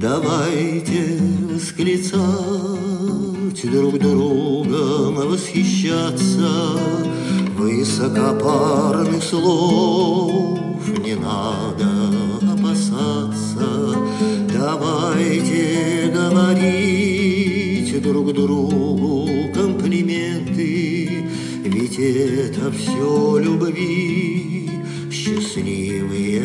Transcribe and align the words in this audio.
Давайте 0.00 1.18
восклицать 1.52 2.20
друг 3.70 3.98
другом, 3.98 5.14
восхищаться 5.14 6.48
Высокопарных 7.56 9.22
слов 9.22 10.58
не 11.04 11.14
надо 11.14 11.86
опасаться. 12.40 13.94
Давайте 14.52 16.10
говорить 16.12 18.02
друг 18.02 18.32
другу 18.32 19.28
комплименты 19.54 21.26
Ведь 21.64 21.98
это 21.98 22.72
все 22.72 23.38
любви 23.38 24.49
счастливые 25.50 26.42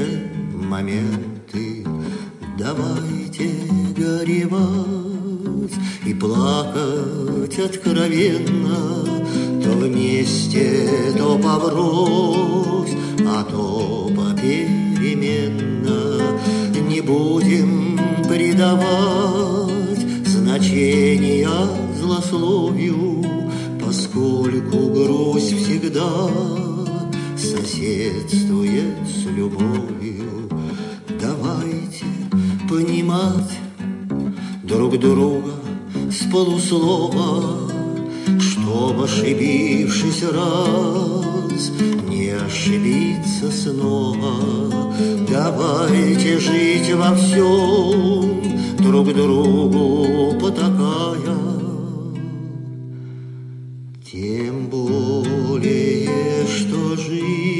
моменты. 0.53 1.85
Давайте 2.57 3.51
горевать 3.95 5.73
и 6.05 6.13
плакать 6.13 7.59
откровенно 7.59 9.05
То 9.63 9.69
вместе, 9.71 10.89
то 11.17 11.37
поврось, 11.37 12.95
а 13.27 13.43
то 13.43 14.09
попеременно. 14.15 15.59
Не 16.89 17.01
будем 17.01 17.99
придавать 18.29 19.99
значения 20.25 21.49
злословию 21.99 23.25
Поскольку 23.83 24.77
грусть 24.89 25.53
всегда 25.57 26.74
соседствует 27.65 28.95
с 29.07 29.25
любовью 29.25 30.49
Давайте 31.19 32.05
понимать 32.69 33.57
друг 34.63 34.99
друга 34.99 35.53
с 36.11 36.31
полуслова, 36.31 37.71
Чтоб, 38.39 39.01
ошибившись 39.01 40.23
раз, 40.23 41.71
не 42.07 42.31
ошибиться 42.31 43.51
снова. 43.51 44.93
Давайте 45.27 46.37
жить 46.37 46.93
во 46.93 47.15
всем, 47.15 48.43
друг 48.77 49.13
другу 49.13 50.37
потакая, 50.39 51.37
Тем 54.11 54.67
более, 54.67 56.45
что 56.47 56.95
жизнь 56.95 57.54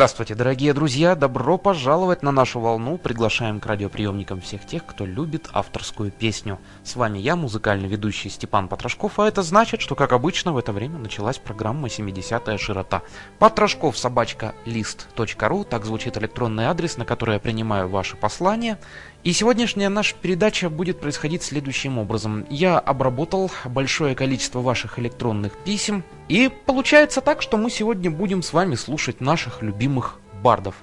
Здравствуйте, 0.00 0.34
дорогие 0.34 0.72
друзья! 0.72 1.14
Добро 1.14 1.58
пожаловать 1.58 2.22
на 2.22 2.32
нашу 2.32 2.58
волну. 2.58 2.96
Приглашаем 2.96 3.60
к 3.60 3.66
радиоприемникам 3.66 4.40
всех 4.40 4.64
тех, 4.64 4.86
кто 4.86 5.04
любит 5.04 5.50
авторскую 5.52 6.10
песню. 6.10 6.58
С 6.84 6.96
вами 6.96 7.18
я, 7.18 7.36
музыкальный 7.36 7.86
ведущий 7.86 8.30
Степан 8.30 8.68
Потрошков, 8.68 9.18
а 9.18 9.28
это 9.28 9.42
значит, 9.42 9.82
что, 9.82 9.94
как 9.94 10.14
обычно, 10.14 10.54
в 10.54 10.56
это 10.56 10.72
время 10.72 10.96
началась 10.96 11.36
программа 11.36 11.88
«70-я 11.88 12.56
широта». 12.56 13.02
Потрошков 13.38 13.98
собачка 13.98 14.54
лист.ру, 14.64 15.64
так 15.64 15.84
звучит 15.84 16.16
электронный 16.16 16.64
адрес, 16.64 16.96
на 16.96 17.04
который 17.04 17.34
я 17.34 17.38
принимаю 17.38 17.86
ваши 17.90 18.16
послания. 18.16 18.78
И 19.22 19.34
сегодняшняя 19.34 19.90
наша 19.90 20.16
передача 20.16 20.70
будет 20.70 20.98
происходить 20.98 21.42
следующим 21.42 21.98
образом. 21.98 22.46
Я 22.48 22.78
обработал 22.78 23.50
большое 23.66 24.14
количество 24.14 24.60
ваших 24.60 24.98
электронных 24.98 25.58
писем, 25.58 26.04
и 26.28 26.50
получается 26.64 27.20
так, 27.20 27.42
что 27.42 27.58
мы 27.58 27.68
сегодня 27.68 28.10
будем 28.10 28.42
с 28.42 28.54
вами 28.54 28.76
слушать 28.76 29.20
наших 29.20 29.60
любимых 29.60 30.18
бардов. 30.42 30.74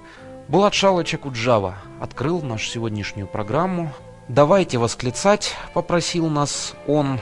Булат 0.46 0.72
Шалыч 0.72 1.14
Акуджава 1.14 1.74
открыл 2.00 2.40
нашу 2.40 2.68
сегодняшнюю 2.70 3.26
программу. 3.26 3.92
«Давайте 4.28 4.78
восклицать»,— 4.78 5.56
попросил 5.74 6.28
нас 6.28 6.74
он. 6.86 7.18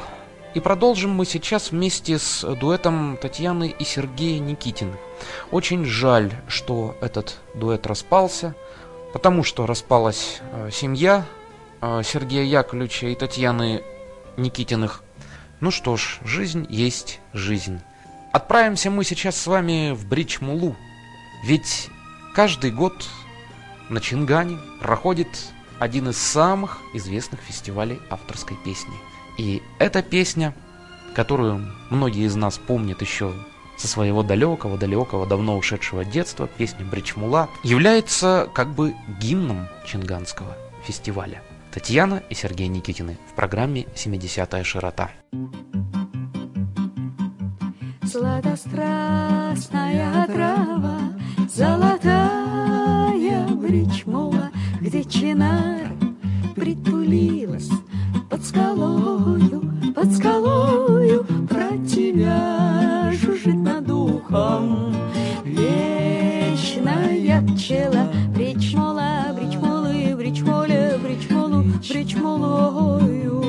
И 0.53 0.61
продолжим 0.61 1.13
мы 1.13 1.25
сейчас 1.25 1.71
вместе 1.71 2.19
с 2.19 2.45
дуэтом 2.57 3.19
Татьяны 3.21 3.75
и 3.79 3.85
Сергея 3.85 4.39
Никитиных. 4.39 4.97
Очень 5.51 5.87
жаль, 5.87 6.31
что 6.47 6.95
этот 7.01 7.39
дуэт 7.55 7.87
распался— 7.87 8.55
потому 9.17 9.43
что 9.45 9.65
распалась 9.65 10.43
э, 10.43 10.69
семья 10.71 11.25
э, 11.81 12.03
Сергея 12.05 12.45
Яковлевича 12.45 13.07
и 13.07 13.15
Татьяны 13.15 13.83
Никитиных. 14.37 15.03
Ну 15.61 15.71
что 15.71 15.97
ж, 15.97 16.19
жизнь 16.23 16.67
есть 16.69 17.21
жизнь. 17.33 17.81
Отправимся 18.35 18.91
мы 18.91 19.05
сейчас 19.05 19.41
с 19.41 19.47
вами 19.47 19.93
в 19.93 20.07
Бричмулу, 20.07 20.77
ведь 21.47 21.89
каждый 22.35 22.73
год 22.73 23.09
на 23.89 24.03
Чингане 24.03 24.59
проходит 24.83 25.29
один 25.79 26.11
из 26.11 26.19
самых 26.19 26.81
известных 26.93 27.41
фестивалей 27.41 27.99
авторской 28.11 28.59
песни. 28.67 28.93
И 29.39 29.63
эта 29.79 30.03
песня, 30.03 30.55
которую 31.15 31.67
многие 31.89 32.27
из 32.27 32.37
нас 32.37 32.59
помнят 32.59 33.01
еще 33.01 33.33
со 33.77 33.89
своего 33.89 34.23
далекого-далекого, 34.23 35.27
давно 35.27 35.57
ушедшего 35.57 36.05
детства, 36.05 36.47
песня 36.47 36.85
Бричмула, 36.85 37.49
является 37.63 38.49
как 38.55 38.75
бы 38.75 38.95
гимном 39.21 39.69
Чинганского 39.87 40.57
фестиваля. 40.85 41.43
Татьяна 41.73 42.23
и 42.31 42.35
Сергей 42.35 42.69
Никитины 42.69 43.19
в 43.31 43.35
программе 43.35 43.87
«70-я 43.95 44.65
широта». 44.65 45.11
Сладострастная 48.03 50.27
трава, 50.27 50.99
золотая 51.55 53.47
бричмула, 53.49 54.51
где 54.81 55.05
чинар 55.05 55.93
притулилась 56.55 57.69
под 58.31 58.45
скалою, 58.45 59.73
под 59.95 60.13
скалою 60.13 60.76
ухом. 64.37 64.95
Вечная 65.45 67.43
пчела 67.43 68.09
бричмола, 68.35 69.33
бричмолы, 69.35 70.15
бричмоля, 70.17 70.99
бричмолу, 71.03 71.65
бричмолою. 71.89 73.43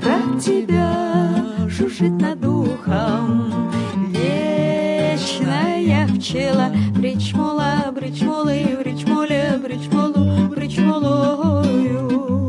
Про 0.00 0.40
тебя 0.40 1.28
жужжит 1.68 2.20
над 2.20 2.44
ухом. 2.44 3.70
Вечная 4.08 6.08
пчела 6.08 6.70
бричмола, 6.94 7.92
бричмолы, 7.94 8.78
бричмоля, 8.82 9.58
бричмолу, 9.62 10.48
бричмолою. 10.48 12.48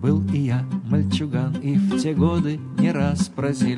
Был 0.00 0.22
и 0.32 0.38
я 0.38 0.64
мальчуган, 0.88 1.54
и 1.62 1.76
в 1.76 2.00
те 2.00 2.14
годы 2.14 2.58
не 2.78 2.92
раз 2.92 3.28
про 3.28 3.52
зеленый 3.52 3.77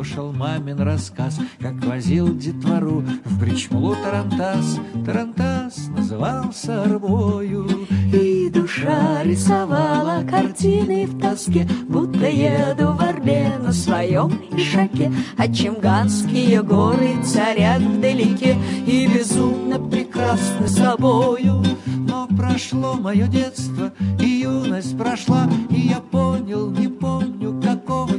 Слушал 0.00 0.32
мамин 0.32 0.80
рассказ, 0.80 1.38
как 1.60 1.74
возил 1.84 2.34
детвору 2.34 3.04
в 3.22 3.38
Бричмулу 3.38 3.94
Тарантас. 3.96 4.80
Тарантас 5.04 5.88
назывался 5.88 6.84
арбою. 6.84 7.68
И 8.10 8.48
душа 8.48 9.22
рисовала 9.22 10.24
картины 10.26 11.04
в 11.04 11.20
тоске, 11.20 11.68
Будто 11.86 12.26
еду 12.26 12.92
в 12.92 13.00
Орле 13.02 13.52
на 13.58 13.74
своем 13.74 14.40
ишаке, 14.52 15.12
А 15.36 15.46
чемганские 15.52 16.62
горы 16.62 17.22
царят 17.22 17.82
вдалеке 17.82 18.56
И 18.86 19.06
безумно 19.06 19.78
прекрасны 19.78 20.66
собою. 20.66 21.62
Но 21.84 22.26
прошло 22.26 22.94
мое 22.94 23.26
детство, 23.26 23.92
и 24.18 24.24
юность 24.24 24.96
прошла, 24.96 25.46
И 25.68 25.88
я 25.88 26.00
понял, 26.00 26.70
не 26.70 26.88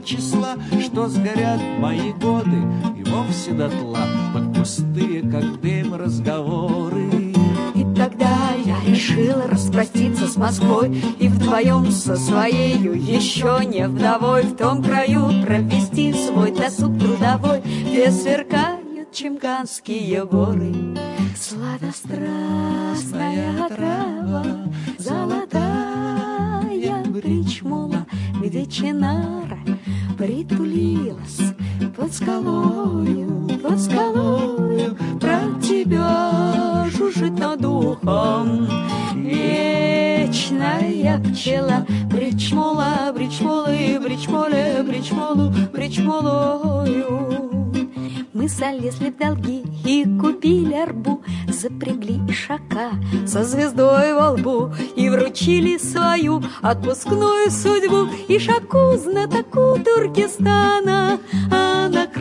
числа, 0.03 0.55
Что 0.79 1.07
сгорят 1.07 1.61
мои 1.79 2.11
годы 2.13 2.57
и 2.97 3.03
вовсе 3.03 3.53
дотла 3.53 4.07
Под 4.33 4.55
пустые, 4.55 5.21
как 5.21 5.61
дым, 5.61 5.95
разговоры. 5.95 7.33
И 7.73 7.83
тогда 7.95 8.51
я 8.63 8.75
решила 8.85 9.47
распроститься 9.47 10.27
с 10.27 10.35
Москвой 10.35 10.95
И 11.19 11.27
вдвоем 11.27 11.89
со 11.91 12.15
своею 12.15 12.93
еще 12.93 13.59
не 13.65 13.87
вдовой 13.87 14.43
В 14.43 14.55
том 14.57 14.83
краю 14.83 15.29
провести 15.43 16.13
свой 16.13 16.51
досуг 16.51 16.99
трудовой 16.99 17.61
Где 17.61 18.11
сверкают 18.11 19.11
чемганские 19.13 20.25
горы 20.25 20.75
Сладострастная 21.35 23.67
трава, 23.69 24.45
золотая 24.97 26.61
бричмула 27.05 28.05
Где 28.41 28.65
чинара 28.65 29.40
притулилась 30.21 31.39
под 31.97 32.13
скалою, 32.13 33.49
под 33.63 33.81
скалою. 33.81 34.95
Про 35.19 35.59
тебя 35.59 36.85
жужжит 36.95 37.39
над 37.39 37.65
ухом 37.65 38.67
вечная 39.15 41.19
пчела. 41.23 41.87
Бричмола, 42.05 43.11
бричмолы, 43.15 43.99
бричмоле, 43.99 44.83
бричмолу, 44.83 45.51
бричмолою. 45.73 47.50
Залезли 48.57 49.09
в 49.09 49.17
долги 49.17 49.63
и 49.85 50.05
купили 50.19 50.73
арбу, 50.73 51.21
Запрягли 51.47 52.19
ишака 52.29 52.91
со 53.25 53.43
звездой 53.43 54.13
во 54.13 54.31
лбу 54.31 54.73
И 54.95 55.09
вручили 55.09 55.77
свою 55.77 56.43
отпускную 56.61 57.49
судьбу. 57.49 58.09
Ишаку, 58.27 58.97
знатоку 58.97 59.79
Туркестана 59.83 61.19
А 61.51 61.70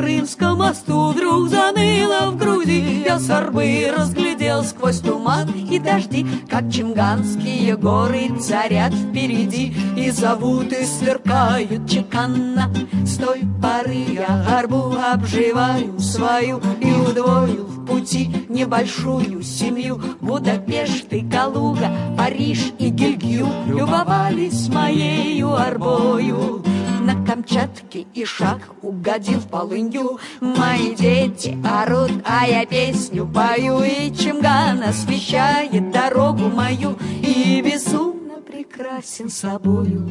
Крымском 0.00 0.56
мосту 0.56 1.10
вдруг 1.10 1.50
заныло 1.50 2.30
в 2.30 2.38
груди 2.38 3.02
Я 3.04 3.18
с 3.18 3.28
арбы 3.28 3.92
разглядел 3.94 4.64
сквозь 4.64 5.00
туман 5.00 5.50
и 5.50 5.78
дожди 5.78 6.26
Как 6.48 6.72
чимганские 6.72 7.76
горы 7.76 8.30
царят 8.40 8.94
впереди 8.94 9.74
И 9.98 10.10
зовут 10.10 10.72
и 10.72 10.86
сверкают 10.86 11.86
чеканно 11.86 12.72
С 13.04 13.18
той 13.18 13.42
поры 13.60 14.06
я 14.14 14.58
арбу 14.58 14.96
обживаю 15.12 16.00
свою 16.00 16.62
и 16.80 16.92
удвоил 16.92 17.66
в 17.66 17.84
пути 17.84 18.30
небольшую 18.48 19.42
семью. 19.42 20.00
Будапешт 20.20 21.12
и 21.12 21.28
Калуга, 21.28 21.90
Париж 22.16 22.72
и 22.78 22.88
Гильгю 22.88 23.48
любовались 23.66 24.68
моею 24.68 25.54
арбою. 25.54 26.62
На 27.00 27.26
Камчатке 27.26 28.06
и 28.14 28.24
шаг 28.24 28.60
угодил 28.82 29.40
полынью. 29.40 30.20
Мои 30.40 30.94
дети 30.94 31.58
орут, 31.64 32.12
а 32.24 32.46
я 32.46 32.64
песню 32.66 33.26
пою. 33.26 33.82
И 33.82 34.12
Чимган 34.14 34.80
освещает 34.82 35.90
дорогу 35.90 36.48
мою. 36.48 36.96
И 37.22 37.60
безумно 37.64 38.34
прекрасен 38.46 39.30
собою. 39.30 40.06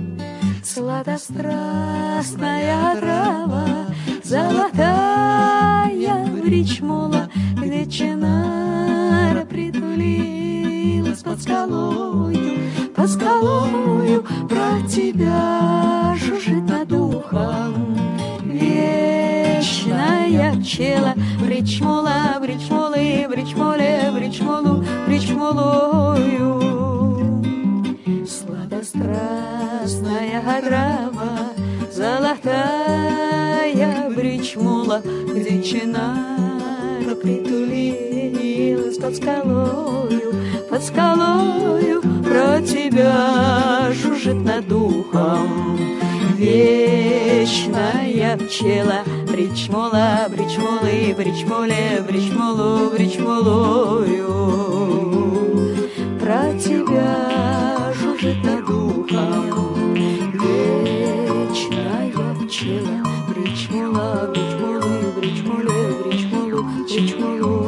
Сладострастная 0.63 2.99
трава 2.99 3.85
Золотая 4.23 6.25
бричмола, 6.27 7.29
где 7.57 7.85
чинара 7.85 9.45
притулилась 9.45 11.23
под 11.23 11.41
скалою, 11.41 12.59
под 12.95 13.09
скалою. 13.09 14.25
Про 14.47 14.81
тебя 14.87 16.15
жужжит 16.15 16.38
бричмола, 21.59 22.39
бричмолы, 22.39 23.27
бричмоле, 23.29 24.09
бричмолу, 24.13 24.85
бричмолою. 25.05 26.61
Сладострастная 28.25 30.41
трава, 30.61 31.51
золотая 31.91 32.89
бричмола, 34.09 35.01
где 35.35 35.61
чинара 35.61 37.13
притулилась 37.21 38.97
под 38.97 39.17
скалою, 39.17 40.33
под 40.69 40.81
скалою 40.81 42.01
про 42.23 42.61
тебя 42.61 43.91
жужжит 43.91 44.41
над 44.45 44.65
духом. 44.69 45.77
Вечная 46.37 48.37
пчела, 48.37 49.03
бричмола, 49.39 50.27
бричмолы, 50.29 51.15
бричмоле, 51.15 52.01
бричмолу, 52.05 52.89
бричмолою. 52.89 54.27
Про 56.19 56.53
тебя 56.59 57.93
жужжит 57.93 58.43
над 58.43 58.65
духом. 58.65 59.93
Вечная 61.13 62.11
пчела, 62.43 62.99
бричмола, 63.29 64.27
бричмолы, 64.33 65.13
бричмоле, 65.15 65.79
бричмолу, 66.03 66.59
бричмолою. 66.83 67.58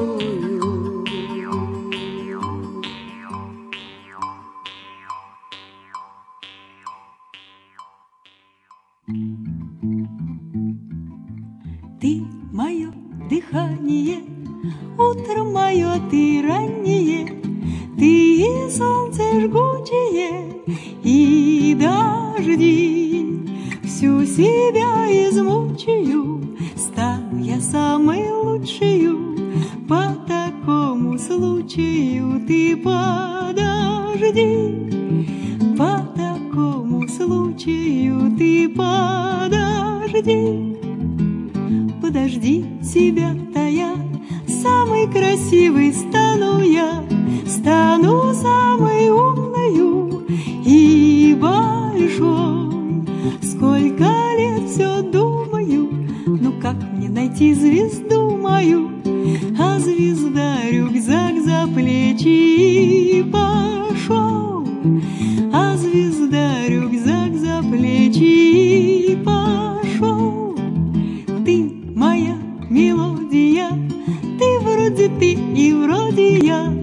Подожди, 34.22 35.76
по 35.78 36.08
такому 36.16 37.08
случаю 37.08 38.36
ты 38.38 38.70
подожди. 38.70 39.98
Подожди 42.02 42.66
себя 42.84 43.36
тая, 43.54 43.96
самый 44.48 45.12
красивый 45.12 45.94
стану 45.94 46.21
и 75.56 75.74
вроде 75.74 76.38
я, 76.38 76.74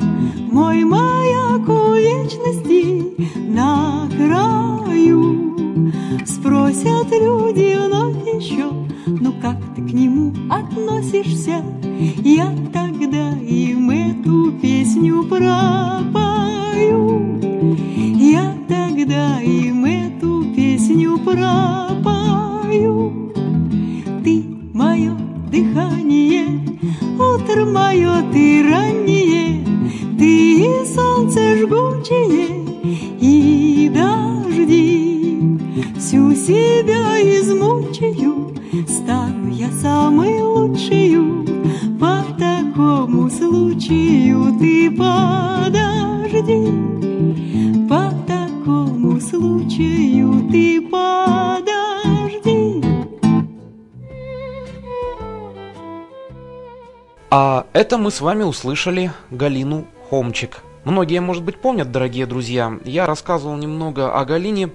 мой 0.51 0.85
маяк 0.85 1.69
у 1.69 1.95
вечности 1.95 3.15
на 3.49 4.09
краю. 4.17 5.93
Спросят 6.27 7.11
люди 7.11 7.77
вновь 7.87 8.27
еще, 8.27 8.71
ну 9.07 9.33
как 9.41 9.57
ты 9.75 9.83
к 9.83 9.93
нему 9.93 10.35
относишься? 10.51 11.63
Это 57.79 57.97
мы 57.97 58.11
с 58.11 58.21
вами 58.21 58.43
услышали 58.43 59.13
Галину 59.31 59.87
Хомчик. 60.11 60.65
Многие, 60.83 61.21
может 61.21 61.45
быть, 61.45 61.61
помнят, 61.61 61.93
дорогие 61.93 62.27
друзья, 62.27 62.77
я 62.85 63.07
рассказывал 63.07 63.57
немного 63.57 64.13
о 64.13 64.25
Галине, 64.25 64.71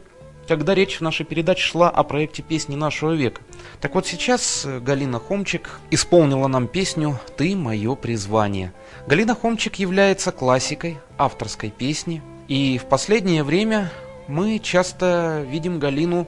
когда 0.47 0.73
речь 0.73 0.99
в 0.99 1.01
нашей 1.01 1.25
передаче 1.25 1.63
шла 1.63 1.89
о 1.89 2.03
проекте 2.03 2.43
«Песни 2.43 2.77
нашего 2.77 3.11
века». 3.11 3.41
Так 3.81 3.95
вот 3.95 4.07
сейчас 4.07 4.63
э, 4.65 4.79
Галина 4.79 5.19
Хомчик 5.19 5.81
исполнила 5.91 6.47
нам 6.47 6.69
песню 6.69 7.19
«Ты 7.35 7.57
мое 7.57 7.95
призвание». 7.95 8.71
Галина 9.05 9.35
Хомчик 9.35 9.75
является 9.75 10.31
классикой 10.31 10.97
авторской 11.17 11.71
песни, 11.71 12.21
и 12.47 12.77
в 12.77 12.85
последнее 12.85 13.43
время 13.43 13.91
мы 14.29 14.59
часто 14.59 15.45
видим 15.49 15.77
Галину 15.77 16.25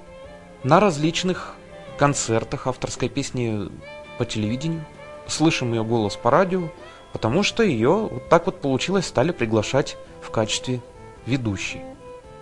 на 0.65 0.82
различных 0.82 1.55
концертах 1.98 2.67
авторской 2.67 3.08
песни 3.08 3.70
по 4.17 4.25
телевидению, 4.25 4.84
слышим 5.27 5.74
ее 5.74 5.84
голос 5.84 6.15
по 6.15 6.32
радио, 6.32 6.70
потому 7.13 7.44
что 7.44 7.63
ее 7.63 8.10
вот 8.12 8.29
так 8.29 8.46
вот 8.46 8.62
получилось 8.62 9.05
стали 9.05 9.32
приглашать 9.32 9.98
в 10.22 10.29
качестве 10.32 10.82
ведущей. 11.25 11.82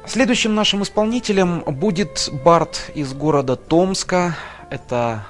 Следующим 0.06 0.54
нашим 0.54 0.84
исполнителем 0.84 1.62
будет 1.62 2.30
Барт 2.44 2.92
из 2.94 3.14
города 3.14 3.56
Томска. 3.56 4.36
Это 4.70 5.26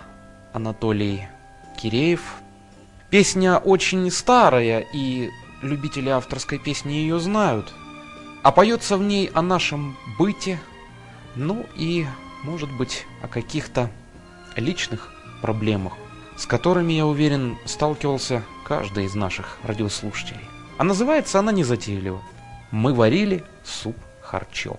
Анатолий 0.51 1.27
Киреев. 1.77 2.35
Песня 3.11 3.57
очень 3.57 4.09
старая, 4.09 4.85
и 4.91 5.29
любители 5.61 6.09
авторской 6.09 6.57
песни 6.57 6.93
ее 6.93 7.19
знают. 7.19 7.71
А 8.41 8.51
поется 8.51 8.97
в 8.97 9.03
ней 9.03 9.29
о 9.33 9.41
нашем 9.41 9.95
быте, 10.17 10.59
ну 11.35 11.65
и, 11.75 12.07
может 12.43 12.71
быть, 12.75 13.05
о 13.21 13.27
каких-то 13.27 13.91
личных 14.55 15.13
проблемах, 15.41 15.93
с 16.43 16.45
которыми, 16.45 16.91
я 16.91 17.05
уверен, 17.05 17.57
сталкивался 17.63 18.43
каждый 18.65 19.05
из 19.05 19.15
наших 19.15 19.59
радиослушателей. 19.63 20.41
А 20.77 20.83
называется 20.83 21.39
она 21.39 21.53
незатейливо. 21.53 22.21
Мы 22.69 22.93
варили 22.93 23.45
суп 23.63 23.95
харчо. 24.21 24.77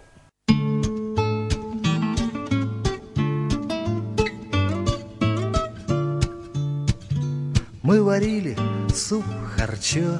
Мы 7.82 8.02
варили 8.02 8.58
суп 8.94 9.24
харчо, 9.56 10.18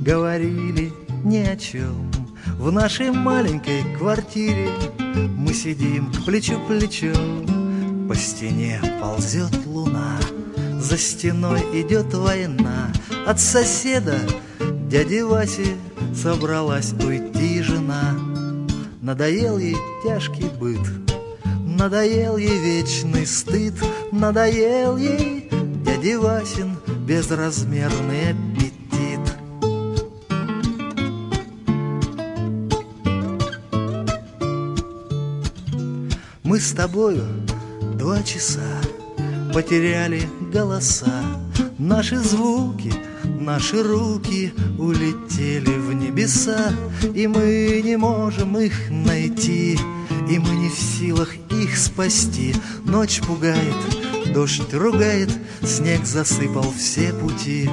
говорили 0.00 0.94
ни 1.22 1.40
о 1.46 1.58
чем. 1.58 2.10
В 2.56 2.72
нашей 2.72 3.10
маленькой 3.10 3.82
квартире 3.98 4.70
мы 5.36 5.52
сидим 5.52 6.10
к 6.10 6.24
плечу 6.24 6.58
плечо. 6.66 7.12
По 8.08 8.14
стене 8.14 8.80
ползет 8.98 9.66
луна, 9.66 10.18
за 10.90 10.98
стеной 10.98 11.60
идет 11.72 12.12
война. 12.14 12.92
От 13.24 13.38
соседа 13.38 14.18
дяди 14.88 15.20
Васи 15.20 15.76
собралась 16.20 16.92
уйти 16.94 17.62
жена. 17.62 18.18
Надоел 19.00 19.58
ей 19.58 19.76
тяжкий 20.02 20.48
быт, 20.48 20.80
надоел 21.64 22.36
ей 22.36 22.58
вечный 22.58 23.24
стыд, 23.24 23.74
надоел 24.10 24.96
ей 24.96 25.48
дяди 25.84 26.16
Васин 26.16 26.76
безразмерный 27.06 28.30
аппетит. 28.32 29.20
Мы 36.42 36.58
с 36.58 36.72
тобою 36.72 37.22
два 37.94 38.20
часа 38.24 38.79
потеряли 39.52 40.22
голоса, 40.52 41.22
наши 41.78 42.16
звуки, 42.16 42.92
наши 43.24 43.82
руки 43.82 44.52
улетели 44.78 45.72
в 45.78 45.92
небеса, 45.92 46.72
и 47.14 47.26
мы 47.26 47.80
не 47.84 47.96
можем 47.96 48.58
их 48.58 48.90
найти, 48.90 49.78
и 50.28 50.38
мы 50.38 50.50
не 50.50 50.68
в 50.68 50.78
силах 50.78 51.34
их 51.50 51.76
спасти. 51.76 52.54
Ночь 52.84 53.20
пугает, 53.20 53.74
Дождь 54.34 54.72
ругает, 54.72 55.30
снег 55.62 56.04
засыпал 56.04 56.72
все 56.76 57.12
пути. 57.12 57.68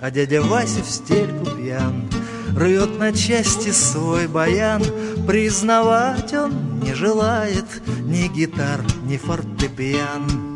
А 0.00 0.10
дядя 0.10 0.42
Вася 0.42 0.82
в 0.82 0.90
стельку 0.90 1.46
пьян 1.56 2.10
Рвет 2.56 2.98
на 2.98 3.12
части 3.12 3.70
свой 3.70 4.26
баян. 4.26 4.82
Признавать 5.28 6.34
он 6.34 6.80
не 6.80 6.92
желает 6.92 7.64
Ни 8.00 8.26
гитар, 8.26 8.80
ни 9.06 9.16
фортепиан 9.16 10.51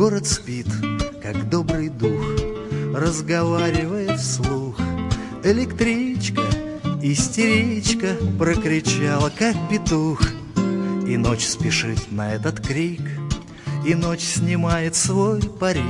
Город 0.00 0.26
спит, 0.26 0.66
как 1.22 1.50
добрый 1.50 1.90
дух 1.90 2.24
Разговаривая 2.94 4.16
вслух 4.16 4.80
Электричка 5.44 6.40
Истеричка 7.02 8.16
прокричала, 8.38 9.28
как 9.28 9.54
петух, 9.68 10.22
И 11.06 11.18
ночь 11.18 11.44
спешит 11.44 12.10
на 12.10 12.32
этот 12.32 12.66
крик, 12.66 13.02
И 13.86 13.94
ночь 13.94 14.22
снимает 14.22 14.96
свой 14.96 15.42
парик. 15.42 15.84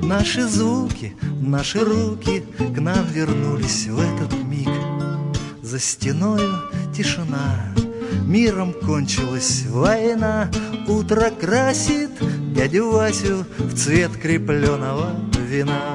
Наши 0.00 0.48
звуки, 0.48 1.14
наши 1.38 1.84
руки 1.84 2.44
К 2.74 2.80
нам 2.80 3.04
вернулись 3.12 3.88
в 3.88 4.00
этот 4.00 4.32
миг. 4.42 4.70
За 5.60 5.78
стеною 5.78 6.62
тишина, 6.96 7.74
Миром 8.24 8.72
кончилась 8.72 9.64
война, 9.68 10.50
Утро 10.88 11.30
красит 11.30 12.10
дядю 12.54 12.90
Васю 12.90 13.44
В 13.58 13.76
цвет 13.76 14.16
крепленого 14.16 15.10
вина. 15.48 15.93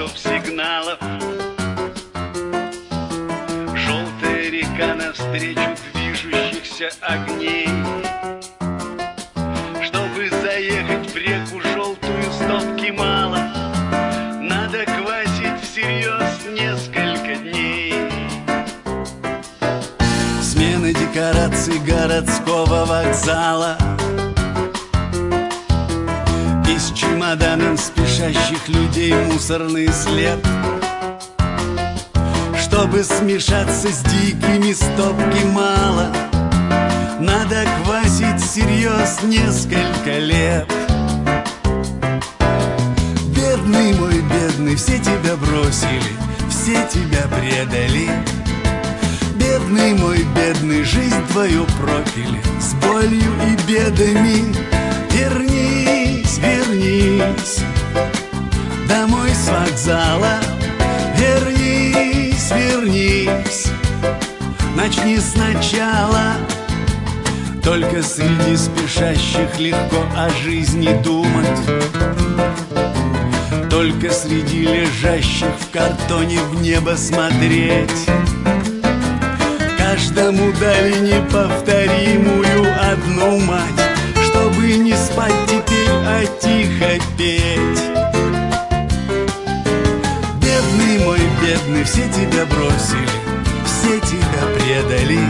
стоп-сигналов 0.00 0.98
Желтая 3.76 4.50
река 4.50 4.94
навстречу 4.94 5.76
движущихся 5.92 6.90
огней. 7.02 7.68
Чтобы 9.82 10.30
заехать 10.30 11.10
в 11.10 11.16
реку 11.16 11.60
желтую 11.60 12.32
стопки 12.32 12.90
мало 12.90 13.40
Надо 14.40 14.86
квасить 14.86 15.60
всерьез 15.62 16.46
несколько 16.48 17.36
дней. 17.36 17.94
Смена 20.40 20.94
декораций 20.94 21.78
городского 21.78 22.86
вокзала. 22.86 23.76
Из 26.66 26.90
мусорный 29.14 29.88
след. 29.92 30.38
Чтобы 32.60 33.04
смешаться 33.04 33.88
с 33.88 34.02
дикими 34.02 34.72
стопки 34.72 35.44
мало 35.44 36.10
Надо 37.20 37.66
квасить 37.84 38.42
всерьез 38.42 39.22
несколько 39.22 40.18
лет. 40.18 40.66
Бедный 43.28 43.94
мой 43.94 44.22
бедный, 44.22 44.74
все 44.74 44.98
тебя 44.98 45.36
бросили 45.36 46.12
Все 46.48 46.74
тебя 46.92 47.28
предали. 47.28 48.10
Бедный 49.36 49.94
мой 49.94 50.24
бедный, 50.34 50.82
жизнь 50.82 51.26
твою 51.30 51.64
пропили 51.80 52.40
С 52.60 52.74
болью 52.84 53.32
и 53.46 53.70
бедами 53.70 54.52
Вернись, 55.12 55.79
вернись 56.40 57.64
Домой 58.90 59.30
с 59.30 59.48
вокзала. 59.48 60.40
Вернись, 61.16 62.50
вернись. 62.50 63.66
Начни 64.74 65.18
сначала. 65.18 66.32
Только 67.62 68.02
среди 68.02 68.56
спешащих 68.56 69.60
легко 69.60 70.04
о 70.16 70.28
жизни 70.42 71.00
думать. 71.04 71.46
Только 73.70 74.10
среди 74.10 74.62
лежащих 74.62 75.50
в 75.60 75.70
картоне 75.70 76.40
в 76.40 76.60
небо 76.60 76.96
смотреть. 76.96 78.08
Каждому 79.78 80.52
дали 80.58 80.98
неповторимую 80.98 82.66
одну 82.92 83.38
мать. 83.38 83.62
Чтобы 84.24 84.72
не 84.78 84.94
спать 84.94 85.32
теперь, 85.46 85.89
а 86.12 86.26
тихо 86.40 87.04
петь 87.16 87.90
бедный, 91.50 91.84
все 91.84 92.02
тебя 92.08 92.46
бросили, 92.46 93.08
все 93.64 94.00
тебя 94.00 94.42
предали. 94.54 95.20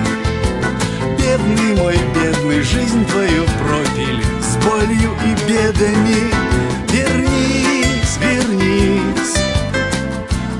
Бедный 1.18 1.76
мой 1.76 1.98
бедный, 2.14 2.62
жизнь 2.62 3.04
твою 3.06 3.44
пропили 3.44 4.24
с 4.40 4.56
болью 4.64 5.12
и 5.24 5.50
бедами. 5.50 6.32
Вернись, 6.90 8.18
вернись 8.20 9.36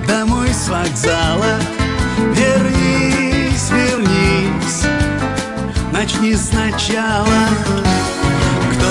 домой 0.07 0.49
с 0.49 0.69
вокзала. 0.69 1.59
Вернись, 2.35 3.71
вернись, 3.71 4.85
начни 5.93 6.35
сначала. 6.37 7.90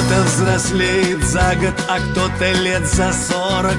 Кто-то 0.10 0.24
взрослеет 0.24 1.24
за 1.24 1.56
год, 1.62 1.76
а 1.88 2.00
кто-то 2.00 2.52
лет 2.64 2.84
за 2.84 3.14
сорок. 3.14 3.78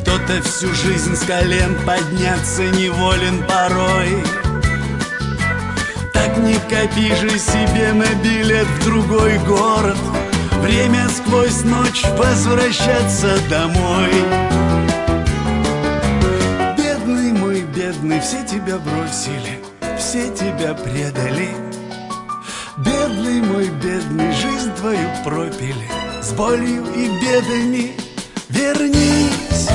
Кто-то 0.00 0.42
всю 0.42 0.74
жизнь 0.74 1.16
с 1.16 1.20
колен 1.20 1.74
подняться 1.86 2.64
неволен 2.64 3.42
порой. 3.44 4.22
Так 6.12 6.36
не 6.36 6.52
копи 6.68 7.14
же 7.14 7.38
себе 7.38 7.94
на 7.94 8.14
билет 8.22 8.66
в 8.66 8.84
другой 8.84 9.38
город. 9.38 9.96
Время 10.60 11.08
сквозь 11.08 11.64
ночь 11.64 12.04
возвращаться 12.18 13.38
домой. 13.48 14.12
Бедный 16.76 17.32
мой, 17.32 17.62
бедный, 17.62 18.20
все 18.20 18.44
тебя 18.44 18.76
бросили, 18.76 19.60
все 19.98 20.28
тебя 20.34 20.74
предали 20.74 21.69
Бедный 22.84 23.42
мой, 23.42 23.68
бедный, 23.82 24.32
жизнь 24.32 24.72
твою 24.76 25.08
пропили. 25.24 25.86
С 26.22 26.32
болью 26.32 26.84
и 26.94 27.08
бедами 27.20 27.92
Вернись, 28.48 29.69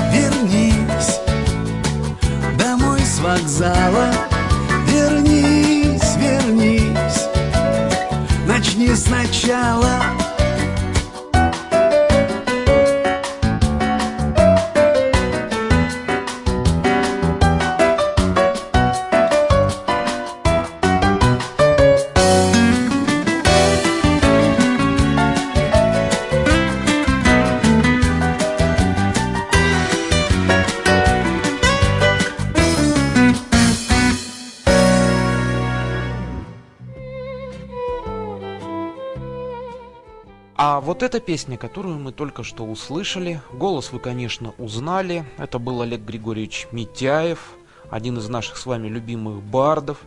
эта 41.05 41.19
песня, 41.19 41.57
которую 41.57 42.00
мы 42.00 42.12
только 42.12 42.43
что 42.43 42.65
услышали, 42.65 43.39
голос 43.53 43.91
вы, 43.91 44.00
конечно, 44.00 44.53
узнали. 44.57 45.24
Это 45.38 45.59
был 45.59 45.81
Олег 45.81 46.01
Григорьевич 46.01 46.67
Митяев, 46.71 47.53
один 47.91 48.17
из 48.17 48.27
наших 48.27 48.57
с 48.57 48.65
вами 48.65 48.88
любимых 48.88 49.43
бардов. 49.43 50.00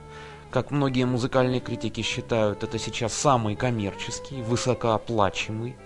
Как 0.50 0.72
многие 0.72 1.04
музыкальные 1.04 1.60
критики 1.60 2.00
считают, 2.00 2.64
это 2.64 2.78
сейчас 2.78 3.12
самый 3.12 3.54
коммерческий, 3.54 4.42
высокооплачиваемый 4.42 5.76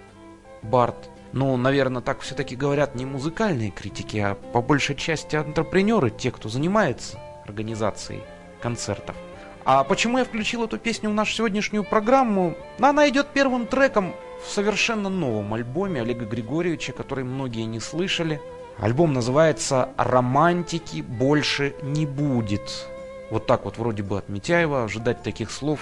бард. 0.62 1.10
Но, 1.32 1.56
наверное, 1.56 2.00
так 2.00 2.20
все-таки 2.20 2.56
говорят 2.56 2.94
не 2.94 3.04
музыкальные 3.04 3.70
критики, 3.70 4.16
а 4.16 4.34
по 4.34 4.62
большей 4.62 4.96
части 4.96 5.36
антрепренеры, 5.36 6.10
те, 6.10 6.30
кто 6.30 6.48
занимается 6.48 7.18
организацией 7.46 8.22
концертов. 8.60 9.16
А 9.64 9.84
почему 9.84 10.18
я 10.18 10.24
включил 10.24 10.64
эту 10.64 10.76
песню 10.76 11.10
в 11.10 11.14
нашу 11.14 11.34
сегодняшнюю 11.34 11.84
программу? 11.84 12.56
Она 12.80 13.08
идет 13.08 13.28
первым 13.28 13.66
треком 13.66 14.14
в 14.44 14.50
совершенно 14.50 15.08
новом 15.08 15.54
альбоме 15.54 16.00
Олега 16.00 16.24
Григорьевича, 16.24 16.92
который 16.92 17.22
многие 17.24 17.62
не 17.62 17.78
слышали. 17.78 18.40
Альбом 18.78 19.12
называется 19.12 19.90
«Романтики 19.96 21.02
больше 21.02 21.74
не 21.82 22.06
будет». 22.06 22.88
Вот 23.30 23.46
так 23.46 23.64
вот 23.64 23.78
вроде 23.78 24.02
бы 24.02 24.18
от 24.18 24.28
Митяева 24.28 24.84
ожидать 24.84 25.22
таких 25.22 25.50
слов 25.52 25.78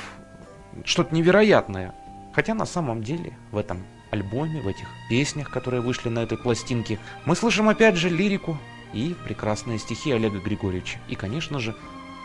что-то 0.84 1.14
невероятное. 1.14 1.94
Хотя 2.34 2.54
на 2.54 2.66
самом 2.66 3.02
деле 3.02 3.36
в 3.50 3.56
этом 3.56 3.82
альбоме, 4.10 4.60
в 4.60 4.68
этих 4.68 4.86
песнях, 5.08 5.50
которые 5.50 5.80
вышли 5.80 6.10
на 6.10 6.20
этой 6.20 6.36
пластинке, 6.36 6.98
мы 7.24 7.34
слышим 7.34 7.68
опять 7.68 7.96
же 7.96 8.10
лирику 8.10 8.58
и 8.92 9.16
прекрасные 9.24 9.78
стихи 9.78 10.12
Олега 10.12 10.38
Григорьевича. 10.38 10.98
И, 11.08 11.14
конечно 11.14 11.58
же, 11.60 11.74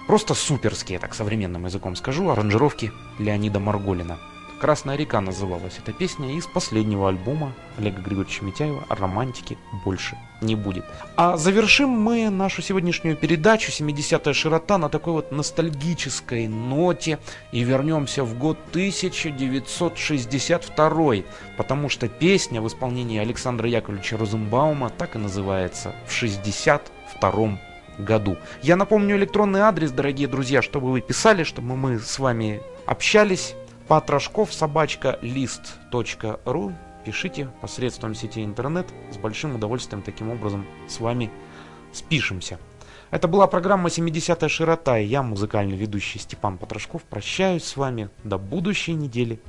просто 0.07 0.33
суперские, 0.33 0.99
так 0.99 1.13
современным 1.13 1.65
языком 1.65 1.95
скажу, 1.95 2.29
аранжировки 2.29 2.91
Леонида 3.19 3.59
Марголина. 3.59 4.17
«Красная 4.59 4.95
река» 4.95 5.19
называлась 5.19 5.77
эта 5.77 5.91
песня 5.91 6.37
из 6.37 6.45
последнего 6.47 7.09
альбома 7.09 7.51
Олега 7.77 8.01
Григорьевича 8.01 8.45
Митяева 8.45 8.85
«Романтики 8.87 9.57
больше 9.83 10.17
не 10.41 10.55
будет». 10.55 10.85
А 11.17 11.35
завершим 11.35 11.89
мы 11.89 12.29
нашу 12.29 12.61
сегодняшнюю 12.61 13.17
передачу 13.17 13.69
«70-я 13.69 14.33
широта» 14.33 14.77
на 14.77 14.87
такой 14.87 15.11
вот 15.11 15.33
ностальгической 15.33 16.47
ноте 16.47 17.19
и 17.51 17.63
вернемся 17.63 18.23
в 18.23 18.39
год 18.39 18.57
1962, 18.69 21.15
потому 21.57 21.89
что 21.89 22.07
песня 22.07 22.61
в 22.61 22.67
исполнении 22.67 23.19
Александра 23.19 23.67
Яковлевича 23.67 24.15
Розенбаума 24.17 24.89
так 24.89 25.15
и 25.15 25.19
называется 25.19 25.93
«В 26.07 26.13
62 26.13 27.59
году». 27.97 28.37
Я 28.61 28.75
напомню 28.75 29.15
электронный 29.17 29.61
адрес, 29.61 29.91
дорогие 29.91 30.27
друзья, 30.27 30.61
чтобы 30.61 30.91
вы 30.91 31.01
писали, 31.01 31.43
чтобы 31.43 31.75
мы 31.75 31.99
с 31.99 32.19
вами 32.19 32.61
общались 32.85 33.55
Патрашков 33.87 34.53
собачка 34.53 35.19
лист.ру 35.21 36.73
Пишите 37.05 37.49
посредством 37.61 38.15
сети 38.15 38.43
интернет. 38.43 38.87
С 39.11 39.17
большим 39.17 39.55
удовольствием 39.55 40.01
таким 40.01 40.31
образом 40.31 40.65
с 40.87 40.99
вами 40.99 41.29
спишемся. 41.93 42.59
Это 43.11 43.27
была 43.27 43.45
программа 43.45 43.89
«70-я 43.89 44.49
широта» 44.49 44.97
и 44.97 45.05
я, 45.05 45.21
музыкальный 45.21 45.77
ведущий 45.77 46.17
Степан 46.17 46.57
Патрашков, 46.57 47.03
прощаюсь 47.03 47.63
с 47.63 47.77
вами 47.77 48.09
до 48.23 48.39
будущей 48.39 48.93
недели. 48.93 49.39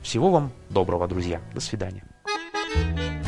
Всего 0.00 0.30
вам 0.30 0.52
доброго, 0.70 1.08
друзья. 1.08 1.40
До 1.52 1.60
свидания. 1.60 2.04
Ни 2.76 3.21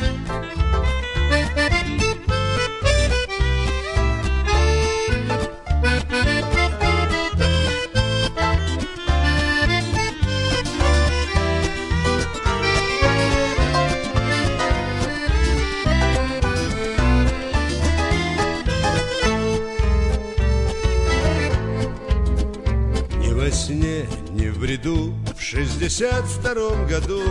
во 23.45 23.51
сне, 23.51 24.07
ни 24.31 24.47
в 24.47 24.59
бреду. 24.59 25.13
В 25.37 25.41
шестьдесят 25.41 26.25
втором 26.25 26.87
году 26.87 27.21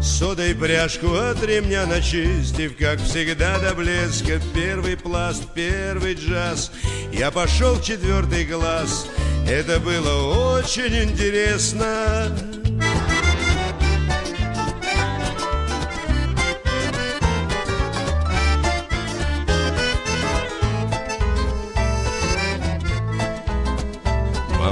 Содой 0.00 0.54
пряжку 0.54 1.12
от 1.12 1.42
ремня 1.42 1.86
начистив 1.86 2.76
Как 2.76 3.00
всегда 3.00 3.58
до 3.58 3.74
блеска. 3.74 4.40
Первый 4.54 4.96
пласт, 4.96 5.42
первый 5.52 6.14
джаз. 6.14 6.70
Я 7.12 7.32
пошел 7.32 7.74
в 7.74 7.82
четвертый 7.82 8.46
класс. 8.46 9.08
Это 9.48 9.80
было 9.80 10.56
очень 10.56 11.10
интересно 11.10 12.28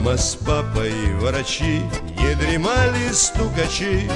Мама 0.08 0.18
с 0.18 0.36
папой 0.36 0.94
врачи 1.20 1.82
Не 2.18 2.34
дремали 2.36 3.12
стукачи. 3.12 4.10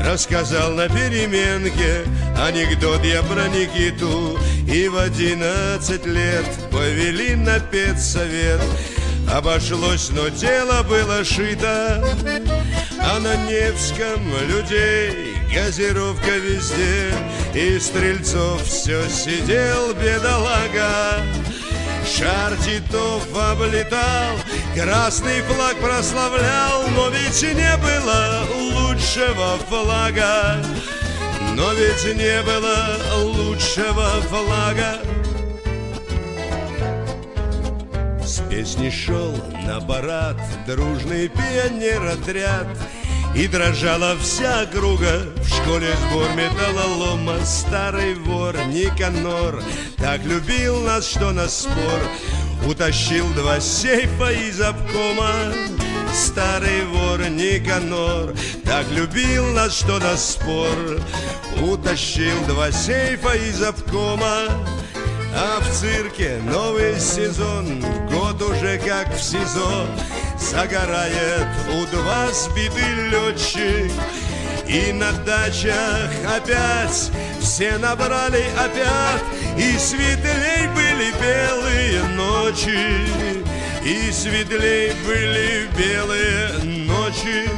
Рассказал 0.00 0.70
на 0.74 0.88
переменке 0.88 2.04
Анекдот 2.38 3.04
я 3.04 3.20
про 3.24 3.48
Никиту. 3.48 4.38
И 4.68 4.86
в 4.86 4.96
одиннадцать 4.96 6.06
лет 6.06 6.44
Повели 6.70 7.34
на 7.34 7.58
педсовет. 7.58 8.60
Обошлось, 9.28 10.10
но 10.10 10.30
тело 10.30 10.84
было 10.84 11.24
шито. 11.24 12.04
А 13.00 13.18
на 13.18 13.34
Невском 13.48 14.22
людей 14.48 15.34
Газировка 15.52 16.30
везде. 16.30 17.12
И 17.54 17.80
Стрельцов 17.80 18.62
все 18.62 19.08
сидел 19.08 19.94
бедолага 19.94 21.24
Шар 22.04 22.54
Титов 22.58 23.26
облетал, 23.34 24.36
красный 24.74 25.40
флаг 25.42 25.76
прославлял, 25.76 26.86
но 26.88 27.08
ведь 27.08 27.42
не 27.42 27.76
было 27.78 28.44
лучшего 28.54 29.56
флага, 29.68 30.62
но 31.54 31.72
ведь 31.72 32.04
не 32.16 32.42
было 32.42 32.98
лучшего 33.22 34.20
флага. 34.28 34.98
С 38.22 38.40
песни 38.50 38.90
шел 38.90 39.34
на 39.66 39.80
парад 39.80 40.36
дружный 40.66 41.28
пионер-отряд, 41.28 42.66
и 43.34 43.48
дрожала 43.48 44.16
вся 44.16 44.62
округа. 44.62 45.22
В 45.42 45.48
школе 45.48 45.88
сбор 46.08 46.28
металлолома 46.34 47.44
Старый 47.44 48.14
вор 48.14 48.56
Никанор 48.66 49.62
Так 49.96 50.24
любил 50.24 50.80
нас, 50.80 51.06
что 51.06 51.32
на 51.32 51.48
спор 51.48 52.00
Утащил 52.66 53.26
два 53.34 53.60
сейфа 53.60 54.32
из 54.32 54.60
обкома. 54.60 55.52
Старый 56.12 56.84
вор 56.86 57.28
Никанор 57.28 58.34
Так 58.64 58.86
любил 58.90 59.46
нас, 59.48 59.76
что 59.76 59.98
на 59.98 60.16
спор 60.16 61.00
Утащил 61.60 62.40
два 62.46 62.70
сейфа 62.70 63.34
из 63.34 63.62
обкома. 63.62 64.48
А 65.36 65.58
в 65.60 65.68
цирке 65.72 66.40
новый 66.44 67.00
сезон, 67.00 67.80
год 68.08 68.40
уже 68.40 68.78
как 68.78 69.12
в 69.12 69.20
СИЗО 69.20 69.86
Загорает 70.38 71.43
у 71.68 71.86
два 71.86 72.30
сбитый 72.32 73.08
летчик 73.10 73.92
И 74.66 74.92
на 74.92 75.12
дачах 75.24 76.10
опять. 76.26 77.10
Все 77.40 77.78
набрали 77.78 78.44
опять 78.58 79.22
И 79.56 79.76
светлей 79.78 80.68
были 80.74 81.12
белые 81.20 82.02
ночи. 82.16 83.44
И 83.84 84.10
светлей 84.12 84.92
были 85.06 85.68
белые 85.76 86.48
ночи 86.86 87.48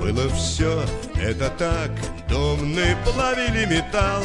Было 0.00 0.28
все 0.30 0.82
это 1.20 1.50
так, 1.58 1.90
домны 2.28 2.96
плавили 3.04 3.66
металл 3.66 4.22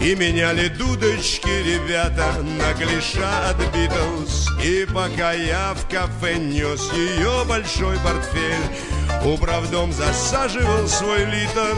И 0.00 0.14
меняли 0.14 0.68
дудочки 0.68 1.48
ребята 1.48 2.32
на 2.42 2.72
клиша 2.74 3.50
от 3.50 3.58
Битлз 3.74 4.48
И 4.62 4.86
пока 4.86 5.32
я 5.32 5.74
в 5.74 5.88
кафе 5.88 6.36
нес 6.38 6.92
ее 6.92 7.44
большой 7.46 7.96
портфель 7.98 9.00
Управдом 9.24 9.92
засаживал 9.92 10.88
свой 10.88 11.24
литр. 11.26 11.76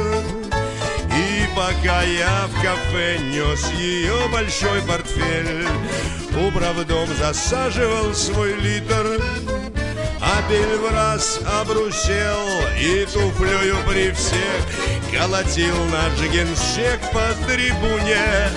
И 1.10 1.46
пока 1.56 2.02
я 2.02 2.46
в 2.46 2.62
кафе 2.62 3.18
нес 3.18 3.70
ее 3.72 4.28
большой 4.32 4.80
портфель 4.82 5.66
Управдом 6.46 7.08
засаживал 7.18 8.14
свой 8.14 8.54
литр 8.54 9.20
Апель 10.46 10.76
в 10.76 10.92
раз 10.92 11.40
обрусел 11.60 12.40
и 12.78 13.04
туфлею 13.06 13.76
при 13.86 14.10
всех 14.12 14.62
Колотил 15.12 15.76
наш 15.86 16.18
генсек 16.30 17.00
по 17.12 17.34
трибуне. 17.46 18.50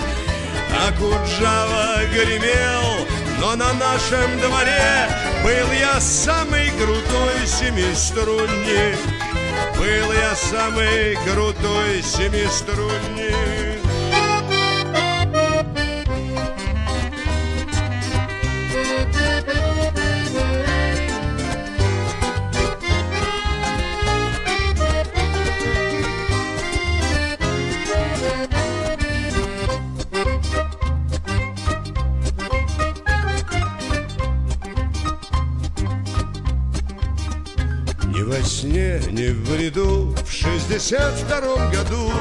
А 0.71 0.91
Куджава 0.93 1.99
гремел, 2.11 3.07
но 3.39 3.55
на 3.55 3.73
нашем 3.73 4.39
дворе 4.39 5.09
Был 5.43 5.71
я 5.79 5.99
самый 5.99 6.69
крутой 6.71 7.45
семиструнник. 7.45 8.97
Был 9.77 10.11
я 10.13 10.35
самый 10.35 11.15
крутой 11.25 12.01
семиструнник 12.01 13.84
62 40.79 41.69
году. 41.69 42.11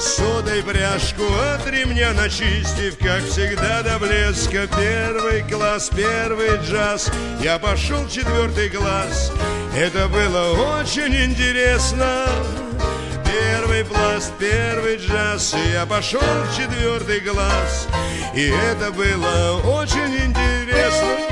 Содой 0.00 0.60
пряжку 0.62 1.22
от 1.54 1.64
ремня 1.70 2.12
начистив, 2.14 2.98
как 2.98 3.22
всегда 3.22 3.82
до 3.82 3.98
блеска. 4.00 4.66
Первый 4.76 5.42
класс, 5.48 5.88
первый 5.94 6.56
джаз, 6.64 7.12
я 7.40 7.60
пошел 7.60 8.08
четвертый 8.08 8.70
класс. 8.70 9.32
Это 9.76 10.08
было 10.08 10.80
очень 10.80 11.14
интересно. 11.14 12.26
Первый 13.24 13.84
пласт, 13.84 14.32
первый 14.40 14.96
джаз, 14.96 15.54
я 15.72 15.86
пошел 15.86 16.20
в 16.20 16.56
четвертый 16.56 17.20
класс. 17.20 17.86
И 18.34 18.48
это 18.48 18.90
было 18.90 19.60
очень 19.62 20.16
интересно. 20.26 21.30